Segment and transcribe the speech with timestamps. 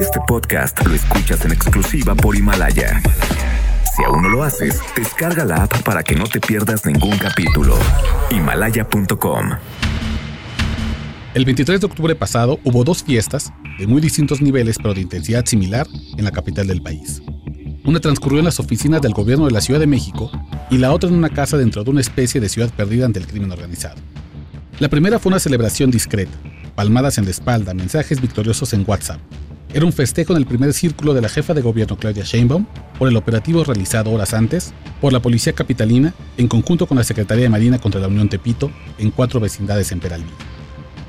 [0.00, 3.00] Este podcast lo escuchas en exclusiva por Himalaya.
[3.94, 7.78] Si aún no lo haces, descarga la app para que no te pierdas ningún capítulo.
[8.32, 9.50] Himalaya.com
[11.34, 15.46] El 23 de octubre pasado hubo dos fiestas de muy distintos niveles pero de intensidad
[15.46, 17.22] similar en la capital del país.
[17.84, 20.32] Una transcurrió en las oficinas del gobierno de la Ciudad de México
[20.68, 23.26] y la otra en una casa dentro de una especie de ciudad perdida ante el
[23.28, 24.00] crimen organizado.
[24.80, 26.36] La primera fue una celebración discreta,
[26.74, 29.20] palmadas en la espalda, mensajes victoriosos en WhatsApp.
[29.72, 32.66] Era un festejo en el primer círculo de la jefa de gobierno Claudia Sheinbaum
[32.98, 37.44] por el operativo realizado horas antes por la Policía Capitalina en conjunto con la Secretaría
[37.44, 40.34] de Marina contra la Unión Tepito en cuatro vecindades en Peralvillo.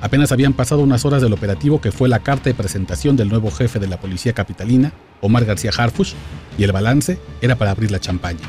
[0.00, 3.50] Apenas habían pasado unas horas del operativo que fue la carta de presentación del nuevo
[3.50, 6.14] jefe de la Policía Capitalina, Omar García Harfush,
[6.56, 8.40] y el balance era para abrir la champaña.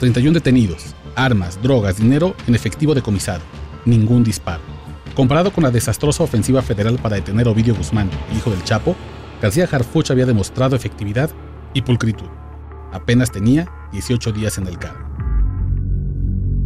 [0.00, 3.42] 31 detenidos, armas, drogas, dinero en efectivo decomisado,
[3.84, 4.62] ningún disparo.
[5.14, 8.96] Comparado con la desastrosa ofensiva federal para detener a Ovidio Guzmán, hijo del Chapo,
[9.40, 11.30] García Harfuch había demostrado efectividad
[11.74, 12.28] y pulcritud.
[12.92, 15.06] Apenas tenía 18 días en el cargo.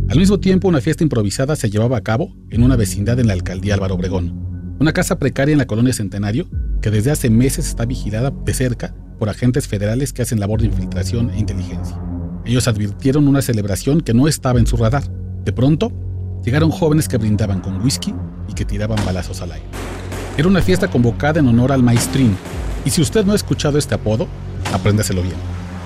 [0.08, 3.32] Al mismo tiempo, una fiesta improvisada se llevaba a cabo en una vecindad en la
[3.32, 6.48] alcaldía Álvaro Obregón, una casa precaria en la colonia Centenario
[6.82, 10.66] que desde hace meses está vigilada de cerca por agentes federales que hacen labor de
[10.66, 12.00] infiltración e inteligencia.
[12.44, 15.04] Ellos advirtieron una celebración que no estaba en su radar.
[15.44, 15.92] De pronto,
[16.42, 18.14] llegaron jóvenes que brindaban con whisky
[18.48, 19.66] y que tiraban balazos al aire.
[20.38, 22.34] Era una fiesta convocada en honor al maestrín,
[22.84, 24.26] y si usted no ha escuchado este apodo,
[24.72, 25.36] apréndaselo bien.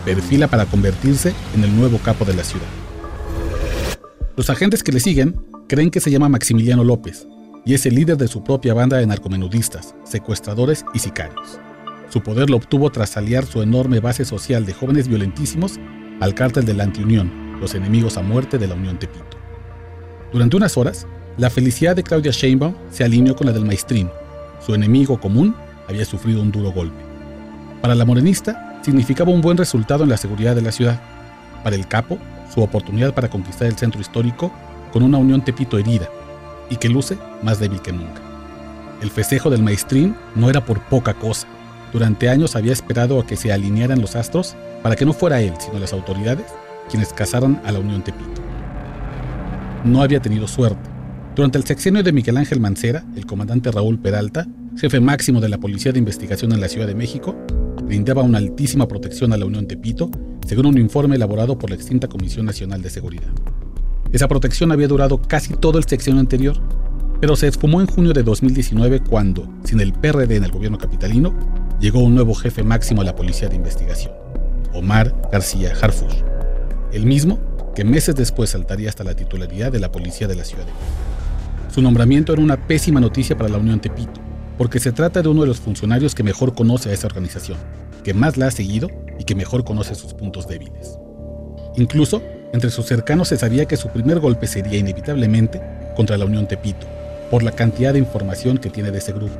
[0.05, 2.67] Perfila para convertirse en el nuevo capo de la ciudad.
[4.37, 7.27] Los agentes que le siguen creen que se llama Maximiliano López
[7.65, 11.59] y es el líder de su propia banda de narcomenudistas, secuestradores y sicarios.
[12.11, 15.79] Su poder lo obtuvo tras aliar su enorme base social de jóvenes violentísimos
[16.21, 19.39] al cártel de la Antiunión, los enemigos a muerte de la Unión Tepito.
[20.33, 21.07] Durante unas horas,
[21.39, 24.11] la felicidad de Claudia Sheinbaum se alineó con la del maestrín.
[24.65, 25.55] Su enemigo común
[25.89, 27.03] había sufrido un duro golpe.
[27.81, 31.01] Para la morenista, significaba un buen resultado en la seguridad de la ciudad.
[31.63, 32.19] Para el capo,
[32.53, 34.53] su oportunidad para conquistar el centro histórico
[34.93, 36.09] con una Unión Tepito herida
[36.71, 38.21] y que luce más débil que nunca.
[39.03, 41.47] El festejo del maestrín no era por poca cosa.
[41.93, 45.53] Durante años había esperado a que se alinearan los astros para que no fuera él,
[45.59, 46.47] sino las autoridades,
[46.89, 48.43] quienes casaran a la Unión Tepito.
[49.85, 50.91] No había tenido suerte.
[51.37, 55.59] Durante el sexenio de Miguel Ángel Mancera, el comandante Raúl Peralta, jefe máximo de la
[55.59, 57.37] Policía de Investigación en la Ciudad de México,
[57.85, 60.11] brindaba una altísima protección a la Unión Tepito
[60.47, 63.31] según un informe elaborado por la extinta Comisión Nacional de Seguridad.
[64.13, 66.61] Esa protección había durado casi todo el sexenio anterior,
[67.21, 71.35] pero se esfumó en junio de 2019 cuando, sin el PRD en el gobierno capitalino,
[71.81, 74.13] llegó un nuevo jefe máximo a la Policía de Investigación,
[74.73, 76.23] Omar García Harfush,
[76.93, 77.39] el mismo
[77.75, 80.67] que meses después saltaría hasta la titularidad de la Policía de la Ciudad.
[81.73, 84.24] Su nombramiento era una pésima noticia para la Unión Tepito,
[84.57, 87.59] porque se trata de uno de los funcionarios que mejor conoce a esa organización,
[88.03, 88.89] que más la ha seguido
[89.19, 90.99] y que mejor conoce sus puntos débiles.
[91.77, 92.23] Incluso,
[92.53, 95.61] entre sus cercanos se sabía que su primer golpe sería inevitablemente
[95.97, 96.87] contra la Unión Tepito,
[97.31, 99.35] por la cantidad de información que tiene de ese grupo.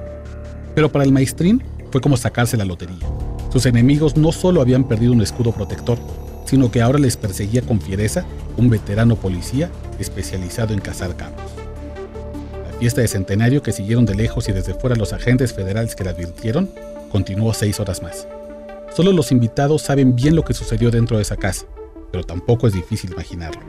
[0.75, 3.07] Pero para el maestrín fue como sacarse la lotería.
[3.53, 5.99] Sus enemigos no solo habían perdido un escudo protector,
[6.45, 8.25] sino que ahora les perseguía con fiereza
[8.57, 11.64] un veterano policía especializado en cazar cabos.
[12.79, 16.11] Fiesta de centenario que siguieron de lejos y desde fuera los agentes federales que la
[16.11, 16.71] advirtieron
[17.11, 18.27] continuó seis horas más.
[18.95, 21.67] Solo los invitados saben bien lo que sucedió dentro de esa casa,
[22.11, 23.63] pero tampoco es difícil imaginarlo.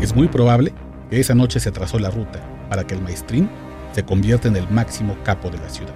[0.00, 0.72] Es muy probable
[1.10, 3.48] que esa noche se trazó la ruta para que el maestrín
[3.92, 5.94] se convierta en el máximo capo de la ciudad.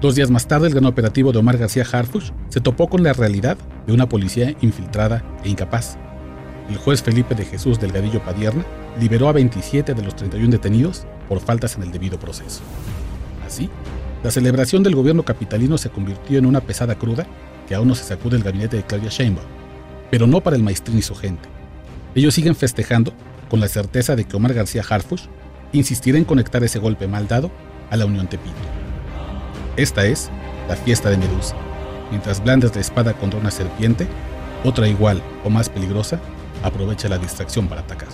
[0.00, 3.12] Dos días más tarde, el gran operativo de Omar García Harfush se topó con la
[3.12, 5.98] realidad de una policía infiltrada e incapaz.
[6.68, 8.64] El juez Felipe de Jesús Delgadillo Padierna
[8.98, 12.62] liberó a 27 de los 31 detenidos por faltas en el debido proceso.
[13.46, 13.70] Así,
[14.24, 17.26] la celebración del gobierno capitalino se convirtió en una pesada cruda
[17.68, 19.46] que aún no se sacude el gabinete de Claudia Sheinbaum,
[20.10, 21.48] pero no para el maestrín y su gente.
[22.16, 23.12] Ellos siguen festejando
[23.48, 25.26] con la certeza de que Omar García Harfush
[25.72, 27.52] insistirá en conectar ese golpe mal dado
[27.90, 28.56] a la Unión Tepito.
[29.76, 30.30] Esta es
[30.68, 31.54] la fiesta de Medusa.
[32.10, 34.08] Mientras blandas la espada contra una serpiente,
[34.64, 36.20] otra igual o más peligrosa
[36.66, 38.08] aprovecha la distracción para atacar.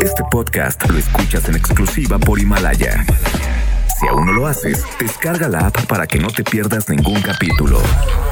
[0.00, 3.04] Este podcast lo escuchas en exclusiva por Himalaya.
[3.98, 7.80] Si aún no lo haces, descarga la app para que no te pierdas ningún capítulo.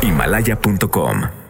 [0.03, 1.46] Himalaya.com